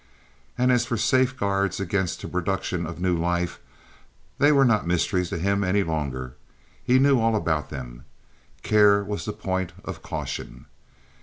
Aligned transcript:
And 0.57 0.71
as 0.71 0.83
for 0.83 0.97
safeguards 0.97 1.79
against 1.79 2.23
the 2.23 2.27
production 2.27 2.87
of 2.87 2.99
new 2.99 3.15
life—they 3.15 4.51
were 4.51 4.65
not 4.65 4.87
mysteries 4.87 5.29
to 5.29 5.37
him 5.37 5.63
any 5.63 5.83
longer. 5.83 6.33
He 6.83 6.97
knew 6.97 7.19
all 7.19 7.35
about 7.35 7.69
them. 7.69 8.05
Care 8.63 9.03
was 9.03 9.25
the 9.25 9.33
point 9.33 9.73
of 9.85 10.01
caution. 10.01 10.65